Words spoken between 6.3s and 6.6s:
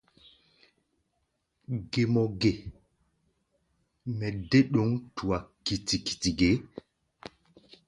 ge?